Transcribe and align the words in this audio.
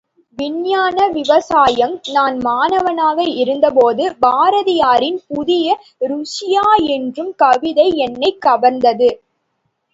விஞ்ஞான 0.37 1.07
விவசாயம் 1.09 2.01
நான் 2.11 2.37
மாணவனாக 2.37 3.23
இருந்த 3.35 3.69
போது 3.71 4.15
பாரதியாரின் 4.21 5.19
புதிய 5.27 5.67
ருஷியா 6.01 6.65
என்னும் 6.89 7.35
கவிதை 7.35 7.87
என்னைக் 7.99 8.43
கவர்ந்தது. 8.45 9.11